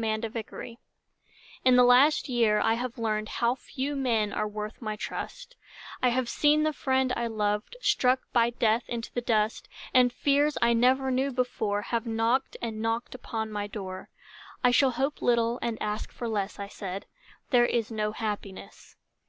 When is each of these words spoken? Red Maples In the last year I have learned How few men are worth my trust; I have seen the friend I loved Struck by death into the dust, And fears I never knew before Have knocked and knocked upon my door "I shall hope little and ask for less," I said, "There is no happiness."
Red 0.00 0.30
Maples 0.32 0.76
In 1.64 1.74
the 1.74 1.82
last 1.82 2.28
year 2.28 2.60
I 2.60 2.74
have 2.74 2.98
learned 2.98 3.28
How 3.28 3.56
few 3.56 3.96
men 3.96 4.32
are 4.32 4.46
worth 4.46 4.80
my 4.80 4.94
trust; 4.94 5.56
I 6.00 6.10
have 6.10 6.28
seen 6.28 6.62
the 6.62 6.72
friend 6.72 7.12
I 7.16 7.26
loved 7.26 7.74
Struck 7.80 8.20
by 8.32 8.50
death 8.50 8.84
into 8.88 9.12
the 9.12 9.20
dust, 9.20 9.68
And 9.92 10.12
fears 10.12 10.56
I 10.62 10.72
never 10.72 11.10
knew 11.10 11.32
before 11.32 11.82
Have 11.82 12.06
knocked 12.06 12.56
and 12.62 12.80
knocked 12.80 13.16
upon 13.16 13.50
my 13.50 13.66
door 13.66 14.08
"I 14.62 14.70
shall 14.70 14.92
hope 14.92 15.20
little 15.20 15.58
and 15.62 15.76
ask 15.82 16.12
for 16.12 16.28
less," 16.28 16.60
I 16.60 16.68
said, 16.68 17.06
"There 17.50 17.66
is 17.66 17.90
no 17.90 18.12
happiness." 18.12 18.94